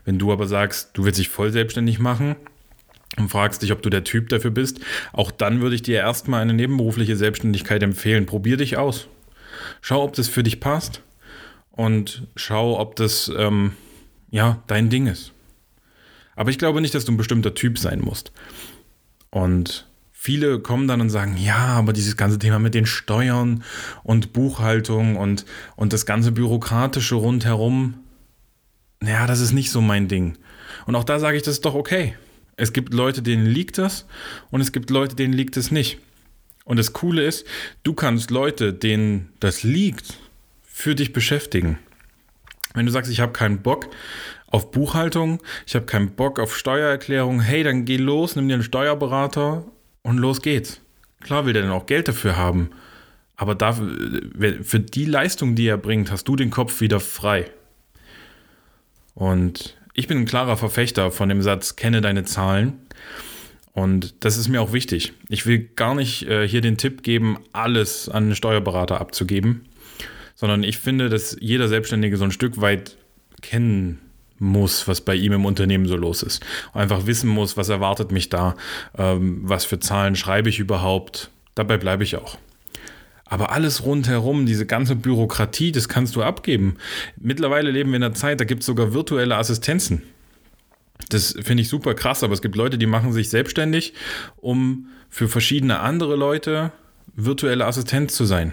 Wenn 0.06 0.18
du 0.18 0.32
aber 0.32 0.46
sagst, 0.46 0.92
du 0.94 1.04
willst 1.04 1.18
dich 1.18 1.28
voll 1.28 1.52
selbstständig 1.52 1.98
machen 1.98 2.36
und 3.18 3.28
fragst 3.28 3.62
dich, 3.62 3.72
ob 3.72 3.82
du 3.82 3.90
der 3.90 4.04
Typ 4.04 4.28
dafür 4.28 4.50
bist, 4.50 4.80
auch 5.12 5.30
dann 5.30 5.60
würde 5.60 5.74
ich 5.74 5.82
dir 5.82 5.98
erstmal 5.98 6.42
eine 6.42 6.54
nebenberufliche 6.54 7.16
Selbstständigkeit 7.16 7.82
empfehlen. 7.82 8.26
Probier 8.26 8.56
dich 8.56 8.76
aus. 8.76 9.08
Schau, 9.80 10.02
ob 10.02 10.14
das 10.14 10.28
für 10.28 10.42
dich 10.42 10.60
passt 10.60 11.02
und 11.70 12.26
schau, 12.36 12.78
ob 12.78 12.96
das 12.96 13.30
ähm, 13.36 13.72
ja 14.30 14.62
dein 14.66 14.90
Ding 14.90 15.06
ist. 15.06 15.32
Aber 16.36 16.50
ich 16.50 16.58
glaube 16.58 16.80
nicht, 16.80 16.94
dass 16.94 17.04
du 17.04 17.12
ein 17.12 17.16
bestimmter 17.16 17.54
Typ 17.54 17.78
sein 17.78 18.00
musst. 18.00 18.32
Und 19.30 19.88
viele 20.12 20.60
kommen 20.60 20.86
dann 20.86 21.00
und 21.00 21.10
sagen, 21.10 21.36
ja, 21.36 21.56
aber 21.56 21.92
dieses 21.92 22.16
ganze 22.16 22.38
Thema 22.38 22.58
mit 22.58 22.74
den 22.74 22.86
Steuern 22.86 23.64
und 24.04 24.32
Buchhaltung 24.32 25.16
und, 25.16 25.44
und 25.76 25.92
das 25.92 26.06
ganze 26.06 26.32
Bürokratische 26.32 27.16
rundherum, 27.16 27.94
ja, 29.02 29.26
das 29.26 29.40
ist 29.40 29.52
nicht 29.52 29.70
so 29.70 29.80
mein 29.80 30.08
Ding. 30.08 30.38
Und 30.86 30.96
auch 30.96 31.04
da 31.04 31.18
sage 31.18 31.36
ich, 31.36 31.42
das 31.42 31.54
ist 31.54 31.64
doch 31.64 31.74
okay. 31.74 32.14
Es 32.58 32.72
gibt 32.72 32.92
Leute, 32.92 33.22
denen 33.22 33.46
liegt 33.46 33.78
das 33.78 34.04
und 34.50 34.60
es 34.60 34.72
gibt 34.72 34.90
Leute, 34.90 35.14
denen 35.14 35.32
liegt 35.32 35.56
es 35.56 35.70
nicht. 35.70 35.98
Und 36.64 36.76
das 36.76 36.92
Coole 36.92 37.24
ist, 37.24 37.46
du 37.84 37.94
kannst 37.94 38.30
Leute, 38.30 38.74
denen 38.74 39.32
das 39.40 39.62
liegt, 39.62 40.18
für 40.64 40.94
dich 40.94 41.12
beschäftigen. 41.12 41.78
Wenn 42.74 42.84
du 42.84 42.92
sagst, 42.92 43.10
ich 43.10 43.20
habe 43.20 43.32
keinen 43.32 43.62
Bock 43.62 43.88
auf 44.48 44.70
Buchhaltung, 44.72 45.40
ich 45.66 45.76
habe 45.76 45.86
keinen 45.86 46.10
Bock 46.10 46.40
auf 46.40 46.56
Steuererklärung, 46.56 47.40
hey, 47.40 47.62
dann 47.62 47.84
geh 47.84 47.96
los, 47.96 48.34
nimm 48.34 48.48
dir 48.48 48.54
einen 48.54 48.62
Steuerberater 48.64 49.64
und 50.02 50.18
los 50.18 50.42
geht's. 50.42 50.80
Klar 51.20 51.46
will 51.46 51.52
der 51.52 51.62
dann 51.62 51.70
auch 51.70 51.86
Geld 51.86 52.08
dafür 52.08 52.36
haben, 52.36 52.70
aber 53.36 53.54
dafür, 53.54 54.20
für 54.62 54.80
die 54.80 55.04
Leistung, 55.04 55.54
die 55.54 55.68
er 55.68 55.78
bringt, 55.78 56.10
hast 56.10 56.26
du 56.26 56.34
den 56.34 56.50
Kopf 56.50 56.80
wieder 56.80 56.98
frei. 56.98 57.50
Und 59.14 59.77
ich 59.98 60.06
bin 60.06 60.18
ein 60.18 60.26
klarer 60.26 60.56
Verfechter 60.56 61.10
von 61.10 61.28
dem 61.28 61.42
Satz, 61.42 61.74
kenne 61.74 62.00
deine 62.00 62.24
Zahlen. 62.24 62.74
Und 63.72 64.24
das 64.24 64.36
ist 64.36 64.46
mir 64.46 64.62
auch 64.62 64.72
wichtig. 64.72 65.12
Ich 65.28 65.44
will 65.44 65.58
gar 65.74 65.96
nicht 65.96 66.22
äh, 66.22 66.46
hier 66.46 66.60
den 66.60 66.76
Tipp 66.76 67.02
geben, 67.02 67.38
alles 67.52 68.08
an 68.08 68.24
einen 68.24 68.36
Steuerberater 68.36 69.00
abzugeben, 69.00 69.66
sondern 70.36 70.62
ich 70.62 70.78
finde, 70.78 71.08
dass 71.08 71.36
jeder 71.40 71.66
Selbstständige 71.66 72.16
so 72.16 72.22
ein 72.22 72.30
Stück 72.30 72.60
weit 72.60 72.96
kennen 73.42 73.98
muss, 74.38 74.86
was 74.86 75.00
bei 75.00 75.16
ihm 75.16 75.32
im 75.32 75.44
Unternehmen 75.44 75.86
so 75.86 75.96
los 75.96 76.22
ist. 76.22 76.44
einfach 76.72 77.06
wissen 77.06 77.28
muss, 77.28 77.56
was 77.56 77.68
erwartet 77.68 78.12
mich 78.12 78.28
da, 78.28 78.54
ähm, 78.96 79.40
was 79.42 79.64
für 79.64 79.80
Zahlen 79.80 80.14
schreibe 80.14 80.48
ich 80.48 80.60
überhaupt. 80.60 81.32
Dabei 81.56 81.76
bleibe 81.76 82.04
ich 82.04 82.14
auch. 82.14 82.38
Aber 83.28 83.52
alles 83.52 83.84
rundherum, 83.84 84.46
diese 84.46 84.66
ganze 84.66 84.96
Bürokratie, 84.96 85.70
das 85.70 85.88
kannst 85.88 86.16
du 86.16 86.22
abgeben. 86.22 86.76
Mittlerweile 87.18 87.70
leben 87.70 87.90
wir 87.90 87.96
in 87.96 88.02
einer 88.02 88.14
Zeit, 88.14 88.40
da 88.40 88.44
gibt 88.44 88.60
es 88.60 88.66
sogar 88.66 88.94
virtuelle 88.94 89.36
Assistenzen. 89.36 90.02
Das 91.10 91.36
finde 91.40 91.62
ich 91.62 91.68
super 91.68 91.94
krass, 91.94 92.24
aber 92.24 92.32
es 92.32 92.42
gibt 92.42 92.56
Leute, 92.56 92.78
die 92.78 92.86
machen 92.86 93.12
sich 93.12 93.30
selbstständig, 93.30 93.94
um 94.36 94.88
für 95.10 95.28
verschiedene 95.28 95.80
andere 95.80 96.16
Leute 96.16 96.72
virtuelle 97.14 97.66
Assistent 97.66 98.10
zu 98.10 98.24
sein. 98.24 98.52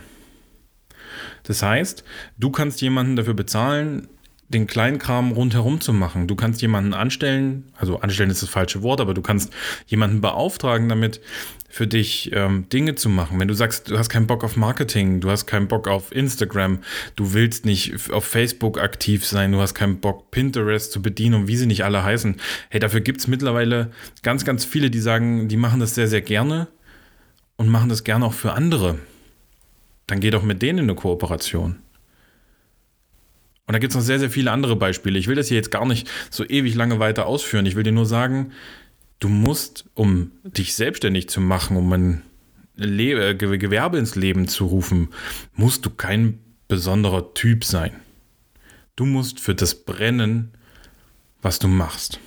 Das 1.44 1.62
heißt, 1.62 2.04
du 2.38 2.50
kannst 2.50 2.82
jemanden 2.82 3.16
dafür 3.16 3.34
bezahlen, 3.34 4.08
den 4.48 4.68
Kleinkram 4.68 5.32
rundherum 5.32 5.82
zu 5.82 5.92
machen. 5.92 6.28
Du 6.28 6.36
kannst 6.36 6.62
jemanden 6.62 6.94
anstellen, 6.94 7.66
also 7.76 8.00
anstellen 8.00 8.30
ist 8.30 8.44
das 8.44 8.50
falsche 8.50 8.84
Wort, 8.84 9.02
aber 9.02 9.14
du 9.14 9.22
kannst 9.22 9.52
jemanden 9.88 10.22
beauftragen, 10.22 10.88
damit 10.88 11.20
für 11.68 11.88
dich 11.88 12.32
ähm, 12.32 12.70
Dinge 12.70 12.96
zu 12.96 13.10
machen. 13.10 13.40
Wenn 13.40 13.48
du 13.48 13.54
sagst, 13.54 13.90
du 13.90 13.98
hast 13.98 14.10
keinen 14.10 14.28
Bock 14.28 14.44
auf 14.44 14.56
Marketing, 14.56 15.20
du 15.20 15.30
hast 15.30 15.46
keinen 15.48 15.68
Bock 15.68 15.88
auf 15.88 16.16
Instagram, 16.16 16.80
du 17.16 17.34
willst 17.34 17.66
nicht 17.66 18.12
auf 18.12 18.24
Facebook 18.24 18.80
aktiv 18.80 19.26
sein, 19.26 19.52
du 19.52 19.60
hast 19.60 19.74
keinen 19.74 20.00
Bock, 20.00 20.32
Pinterest 20.32 20.92
zu 20.92 21.02
bedienen 21.02 21.36
und 21.36 21.48
wie 21.48 21.58
sie 21.58 21.66
nicht 21.66 21.84
alle 21.84 22.04
heißen. 22.04 22.38
Hey, 22.70 22.80
dafür 22.80 23.02
gibt 23.02 23.22
es 23.22 23.28
mittlerweile 23.28 23.92
ganz, 24.22 24.46
ganz 24.46 24.64
viele, 24.64 24.92
die 24.92 25.00
sagen, 25.00 25.48
die 25.48 25.58
machen 25.58 25.80
das 25.80 25.96
sehr, 25.96 26.08
sehr 26.08 26.22
gerne 26.22 26.68
und 27.58 27.68
machen 27.68 27.90
das 27.90 28.04
gerne 28.04 28.26
auch 28.26 28.34
für 28.34 28.54
andere. 28.54 29.00
Dann 30.08 30.20
geh 30.20 30.30
doch 30.30 30.44
mit 30.44 30.62
denen 30.62 30.80
in 30.80 30.86
eine 30.86 30.96
Kooperation. 30.96 31.78
Und 33.68 33.74
da 33.74 33.80
gibt 33.80 33.92
es 33.92 33.96
noch 33.96 34.04
sehr, 34.04 34.20
sehr 34.20 34.30
viele 34.30 34.52
andere 34.52 34.76
Beispiele. 34.76 35.18
Ich 35.18 35.28
will 35.28 35.36
das 35.36 35.48
hier 35.48 35.58
jetzt 35.58 35.72
gar 35.72 35.86
nicht 35.86 36.10
so 36.30 36.46
ewig 36.46 36.76
lange 36.76 37.00
weiter 37.00 37.26
ausführen. 37.26 37.66
Ich 37.66 37.76
will 37.76 37.84
dir 37.84 37.92
nur 37.92 38.06
sagen, 38.06 38.52
du 39.20 39.28
musst, 39.28 39.86
um 39.96 40.32
dich 40.44 40.76
selbstständig 40.76 41.30
zu 41.30 41.42
machen, 41.42 41.78
um 41.78 41.92
ein 41.92 42.22
Le 42.76 43.30
äh, 43.30 43.36
Gewerbe 43.36 43.98
ins 43.98 44.16
Leben 44.16 44.48
zu 44.48 44.66
rufen, 44.66 45.10
musst 45.54 45.86
du 45.86 45.90
kein 45.90 46.40
besonderer 46.68 47.34
Typ 47.34 47.64
sein. 47.64 47.94
Du 48.96 49.06
musst 49.06 49.40
für 49.40 49.56
das 49.56 49.84
brennen, 49.84 50.52
was 51.42 51.60
du 51.60 51.68
machst. 51.68 52.20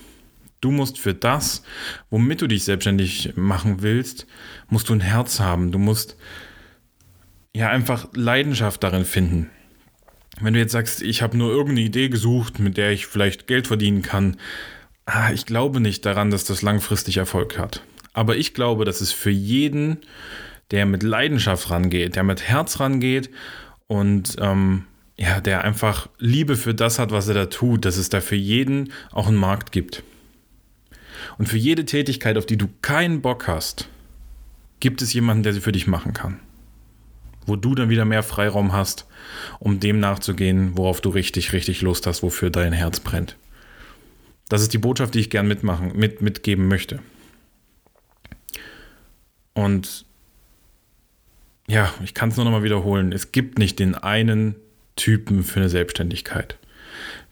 Du 0.60 0.70
musst 0.70 0.98
für 0.98 1.14
das, 1.14 1.62
womit 2.10 2.42
du 2.42 2.46
dich 2.46 2.64
selbstständig 2.64 3.34
machen 3.36 3.82
willst, 3.82 4.26
musst 4.68 4.88
du 4.88 4.94
ein 4.94 5.00
Herz 5.00 5.38
haben. 5.38 5.70
Du 5.70 5.78
musst 5.78 6.16
ja 7.54 7.68
einfach 7.68 8.08
Leidenschaft 8.14 8.82
darin 8.82 9.04
finden. 9.04 9.50
Wenn 10.40 10.54
du 10.54 10.60
jetzt 10.60 10.72
sagst, 10.72 11.02
ich 11.02 11.22
habe 11.22 11.36
nur 11.36 11.50
irgendeine 11.50 11.86
Idee 11.86 12.08
gesucht, 12.08 12.58
mit 12.58 12.76
der 12.76 12.92
ich 12.92 13.06
vielleicht 13.06 13.46
Geld 13.46 13.66
verdienen 13.66 14.02
kann, 14.02 14.36
ah, 15.06 15.32
ich 15.32 15.46
glaube 15.46 15.80
nicht 15.80 16.06
daran, 16.06 16.30
dass 16.30 16.44
das 16.44 16.62
langfristig 16.62 17.16
Erfolg 17.16 17.58
hat. 17.58 17.82
Aber 18.12 18.36
ich 18.36 18.54
glaube, 18.54 18.84
dass 18.84 19.00
es 19.00 19.12
für 19.12 19.30
jeden, 19.30 19.98
der 20.70 20.86
mit 20.86 21.02
Leidenschaft 21.02 21.70
rangeht, 21.70 22.16
der 22.16 22.22
mit 22.22 22.42
Herz 22.42 22.78
rangeht 22.78 23.30
und 23.86 24.36
ähm, 24.40 24.84
ja, 25.16 25.40
der 25.40 25.64
einfach 25.64 26.08
Liebe 26.18 26.56
für 26.56 26.74
das 26.74 26.98
hat, 26.98 27.10
was 27.10 27.26
er 27.26 27.34
da 27.34 27.46
tut, 27.46 27.84
dass 27.84 27.96
es 27.96 28.08
da 28.08 28.20
für 28.20 28.36
jeden 28.36 28.92
auch 29.10 29.26
einen 29.26 29.36
Markt 29.36 29.72
gibt. 29.72 30.04
Und 31.38 31.48
für 31.48 31.58
jede 31.58 31.84
Tätigkeit, 31.84 32.36
auf 32.36 32.46
die 32.46 32.56
du 32.56 32.68
keinen 32.82 33.22
Bock 33.22 33.48
hast, 33.48 33.88
gibt 34.78 35.02
es 35.02 35.12
jemanden, 35.12 35.42
der 35.42 35.52
sie 35.52 35.60
für 35.60 35.72
dich 35.72 35.88
machen 35.88 36.12
kann 36.12 36.38
wo 37.48 37.56
du 37.56 37.74
dann 37.74 37.88
wieder 37.88 38.04
mehr 38.04 38.22
Freiraum 38.22 38.72
hast, 38.72 39.06
um 39.58 39.80
dem 39.80 40.00
nachzugehen, 40.00 40.76
worauf 40.76 41.00
du 41.00 41.10
richtig, 41.10 41.52
richtig 41.52 41.82
Lust 41.82 42.06
hast, 42.06 42.22
wofür 42.22 42.50
dein 42.50 42.72
Herz 42.72 43.00
brennt. 43.00 43.36
Das 44.48 44.62
ist 44.62 44.72
die 44.72 44.78
Botschaft, 44.78 45.14
die 45.14 45.20
ich 45.20 45.30
gern 45.30 45.48
mitmachen, 45.48 45.92
mit, 45.96 46.22
mitgeben 46.22 46.68
möchte. 46.68 47.00
Und 49.54 50.06
ja, 51.68 51.92
ich 52.02 52.14
kann 52.14 52.30
es 52.30 52.36
nur 52.36 52.44
noch 52.44 52.52
mal 52.52 52.62
wiederholen. 52.62 53.12
Es 53.12 53.32
gibt 53.32 53.58
nicht 53.58 53.78
den 53.78 53.94
einen 53.94 54.56
Typen 54.96 55.44
für 55.44 55.60
eine 55.60 55.68
Selbstständigkeit. 55.68 56.58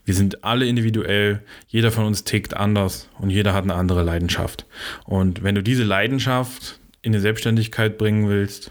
Wir 0.04 0.14
sind 0.14 0.44
alle 0.44 0.66
individuell, 0.66 1.42
jeder 1.66 1.90
von 1.90 2.04
uns 2.04 2.22
tickt 2.22 2.54
anders 2.54 3.08
und 3.18 3.30
jeder 3.30 3.54
hat 3.54 3.64
eine 3.64 3.74
andere 3.74 4.04
Leidenschaft. 4.04 4.66
Und 5.04 5.42
wenn 5.42 5.54
du 5.54 5.62
diese 5.62 5.82
Leidenschaft 5.82 6.78
in 7.02 7.12
die 7.12 7.18
Selbstständigkeit 7.18 7.98
bringen 7.98 8.28
willst, 8.28 8.70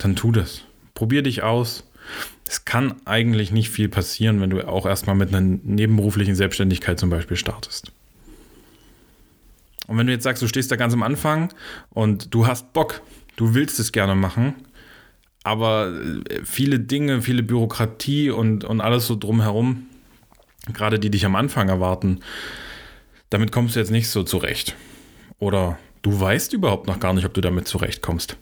dann 0.00 0.16
tu 0.16 0.32
das. 0.32 0.62
Probier 0.94 1.22
dich 1.22 1.42
aus. 1.42 1.84
Es 2.48 2.64
kann 2.64 2.94
eigentlich 3.04 3.52
nicht 3.52 3.70
viel 3.70 3.88
passieren, 3.88 4.40
wenn 4.40 4.50
du 4.50 4.66
auch 4.66 4.86
erstmal 4.86 5.14
mit 5.14 5.28
einer 5.28 5.40
nebenberuflichen 5.40 6.34
Selbstständigkeit 6.34 6.98
zum 6.98 7.10
Beispiel 7.10 7.36
startest. 7.36 7.92
Und 9.86 9.98
wenn 9.98 10.06
du 10.06 10.12
jetzt 10.12 10.24
sagst, 10.24 10.42
du 10.42 10.48
stehst 10.48 10.70
da 10.70 10.76
ganz 10.76 10.94
am 10.94 11.02
Anfang 11.02 11.52
und 11.90 12.34
du 12.34 12.46
hast 12.46 12.72
Bock, 12.72 13.02
du 13.36 13.54
willst 13.54 13.78
es 13.78 13.92
gerne 13.92 14.14
machen, 14.14 14.54
aber 15.44 15.92
äh, 16.28 16.40
viele 16.44 16.80
Dinge, 16.80 17.22
viele 17.22 17.42
Bürokratie 17.42 18.30
und, 18.30 18.64
und 18.64 18.80
alles 18.80 19.06
so 19.06 19.16
drumherum, 19.16 19.86
gerade 20.72 20.98
die 20.98 21.10
dich 21.10 21.24
am 21.24 21.36
Anfang 21.36 21.68
erwarten, 21.68 22.20
damit 23.30 23.52
kommst 23.52 23.76
du 23.76 23.80
jetzt 23.80 23.90
nicht 23.90 24.08
so 24.08 24.22
zurecht. 24.22 24.76
Oder 25.38 25.78
du 26.02 26.18
weißt 26.18 26.52
überhaupt 26.52 26.86
noch 26.86 27.00
gar 27.00 27.12
nicht, 27.12 27.24
ob 27.24 27.34
du 27.34 27.40
damit 27.40 27.68
zurechtkommst 27.68 28.36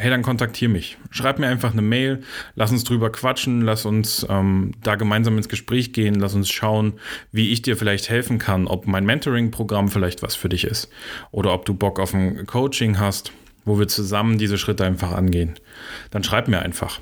hey, 0.00 0.10
dann 0.10 0.22
kontaktiere 0.22 0.70
mich. 0.70 0.96
Schreib 1.10 1.40
mir 1.40 1.48
einfach 1.48 1.72
eine 1.72 1.82
Mail, 1.82 2.22
lass 2.54 2.70
uns 2.70 2.84
drüber 2.84 3.10
quatschen, 3.10 3.62
lass 3.62 3.84
uns 3.84 4.24
ähm, 4.30 4.72
da 4.82 4.94
gemeinsam 4.94 5.36
ins 5.36 5.48
Gespräch 5.48 5.92
gehen, 5.92 6.14
lass 6.14 6.34
uns 6.34 6.48
schauen, 6.48 6.94
wie 7.32 7.50
ich 7.50 7.62
dir 7.62 7.76
vielleicht 7.76 8.08
helfen 8.08 8.38
kann, 8.38 8.68
ob 8.68 8.86
mein 8.86 9.04
Mentoring-Programm 9.04 9.88
vielleicht 9.88 10.22
was 10.22 10.36
für 10.36 10.48
dich 10.48 10.64
ist 10.64 10.88
oder 11.32 11.52
ob 11.52 11.64
du 11.64 11.74
Bock 11.74 11.98
auf 11.98 12.14
ein 12.14 12.46
Coaching 12.46 13.00
hast, 13.00 13.32
wo 13.64 13.80
wir 13.80 13.88
zusammen 13.88 14.38
diese 14.38 14.56
Schritte 14.56 14.84
einfach 14.84 15.10
angehen. 15.10 15.54
Dann 16.12 16.22
schreib 16.22 16.46
mir 16.46 16.60
einfach. 16.60 17.00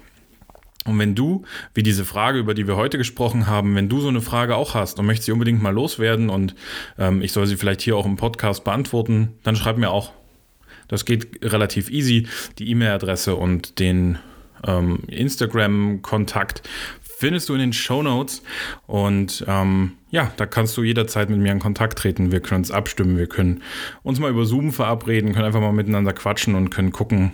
Und 0.87 0.99
wenn 0.99 1.15
du, 1.15 1.45
wie 1.75 1.83
diese 1.83 2.05
Frage, 2.05 2.39
über 2.39 2.55
die 2.55 2.67
wir 2.67 2.77
heute 2.77 2.97
gesprochen 2.97 3.47
haben, 3.47 3.75
wenn 3.75 3.91
du 3.91 4.01
so 4.01 4.09
eine 4.09 4.23
Frage 4.23 4.57
auch 4.57 4.75
hast 4.75 4.99
und 4.99 5.05
möchtest 5.05 5.27
sie 5.27 5.33
unbedingt 5.33 5.61
mal 5.61 5.75
loswerden 5.75 6.31
und 6.31 6.55
ähm, 6.97 7.21
ich 7.21 7.33
soll 7.33 7.47
sie 7.47 7.57
vielleicht 7.57 7.83
hier 7.83 7.97
auch 7.97 8.07
im 8.07 8.17
Podcast 8.17 8.65
beantworten, 8.65 9.35
dann 9.43 9.57
schreib 9.57 9.77
mir 9.77 9.91
auch. 9.91 10.13
Das 10.89 11.05
geht 11.05 11.43
relativ 11.43 11.91
easy. 11.91 12.27
Die 12.59 12.71
E-Mail-Adresse 12.71 13.35
und 13.35 13.79
den 13.79 14.19
ähm, 14.67 15.01
Instagram-Kontakt 15.09 16.63
findest 17.01 17.49
du 17.49 17.55
in 17.55 17.61
den 17.61 17.73
Show 17.73 18.03
Notes. 18.03 18.43
Und 18.87 19.45
ähm, 19.49 19.93
ja, 20.11 20.33
da 20.37 20.47
kannst 20.47 20.77
du 20.77 20.83
jederzeit 20.83 21.31
mit 21.31 21.39
mir 21.39 21.53
in 21.53 21.59
Kontakt 21.59 21.99
treten. 21.99 22.31
Wir 22.31 22.41
können 22.41 22.61
uns 22.61 22.71
abstimmen, 22.71 23.17
wir 23.17 23.27
können 23.27 23.63
uns 24.03 24.19
mal 24.21 24.31
über 24.31 24.45
Zoom 24.45 24.73
verabreden, 24.73 25.33
können 25.33 25.47
einfach 25.47 25.61
mal 25.61 25.73
miteinander 25.73 26.13
quatschen 26.13 26.55
und 26.55 26.71
können 26.71 26.93
gucken, 26.93 27.33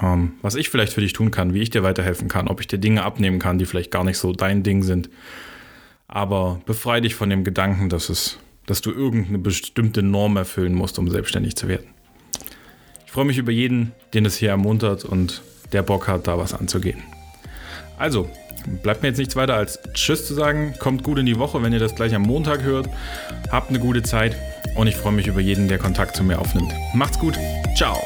ähm, 0.00 0.32
was 0.42 0.54
ich 0.54 0.70
vielleicht 0.70 0.92
für 0.92 1.00
dich 1.00 1.12
tun 1.12 1.30
kann, 1.30 1.52
wie 1.52 1.62
ich 1.62 1.70
dir 1.70 1.82
weiterhelfen 1.82 2.28
kann, 2.28 2.48
ob 2.48 2.60
ich 2.60 2.68
dir 2.68 2.78
Dinge 2.78 3.02
abnehmen 3.02 3.38
kann, 3.38 3.58
die 3.58 3.66
vielleicht 3.66 3.90
gar 3.90 4.04
nicht 4.04 4.18
so 4.18 4.32
dein 4.32 4.62
Ding 4.62 4.82
sind. 4.82 5.10
Aber 6.06 6.60
befreie 6.66 7.00
dich 7.00 7.14
von 7.14 7.30
dem 7.30 7.44
Gedanken, 7.44 7.88
dass 7.88 8.08
es, 8.08 8.38
dass 8.66 8.82
du 8.82 8.92
irgendeine 8.92 9.38
bestimmte 9.38 10.02
Norm 10.02 10.36
erfüllen 10.36 10.74
musst, 10.74 10.98
um 10.98 11.10
selbstständig 11.10 11.56
zu 11.56 11.66
werden 11.66 11.93
freue 13.14 13.26
mich 13.26 13.38
über 13.38 13.52
jeden, 13.52 13.92
den 14.12 14.26
es 14.26 14.36
hier 14.36 14.48
ermuntert 14.48 15.04
und 15.04 15.42
der 15.72 15.82
Bock 15.82 16.08
hat, 16.08 16.26
da 16.26 16.36
was 16.36 16.52
anzugehen. 16.52 17.00
Also, 17.96 18.28
bleibt 18.82 19.02
mir 19.02 19.08
jetzt 19.10 19.18
nichts 19.18 19.36
weiter 19.36 19.54
als 19.54 19.78
Tschüss 19.92 20.26
zu 20.26 20.34
sagen. 20.34 20.74
Kommt 20.80 21.04
gut 21.04 21.20
in 21.20 21.26
die 21.26 21.38
Woche, 21.38 21.62
wenn 21.62 21.72
ihr 21.72 21.78
das 21.78 21.94
gleich 21.94 22.12
am 22.12 22.22
Montag 22.22 22.64
hört. 22.64 22.88
Habt 23.52 23.70
eine 23.70 23.78
gute 23.78 24.02
Zeit 24.02 24.34
und 24.74 24.88
ich 24.88 24.96
freue 24.96 25.12
mich 25.12 25.28
über 25.28 25.40
jeden, 25.40 25.68
der 25.68 25.78
Kontakt 25.78 26.16
zu 26.16 26.24
mir 26.24 26.40
aufnimmt. 26.40 26.72
Macht's 26.92 27.20
gut. 27.20 27.38
Ciao. 27.76 27.96